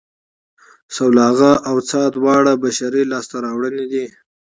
سلواغه 0.95 1.51
او 1.69 1.75
څا 1.89 2.01
دواړه 2.17 2.51
بشري 2.63 3.03
لاسته 3.11 3.35
راوړنې 3.45 3.85
دي 3.91 4.05